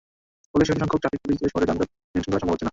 [0.51, 2.69] ফলে সীমিতসংখ্যক traffic police দিয়ে শহরের যানজট নিয়ন্ত্রণ করা সম্ভব হচ্ছে না।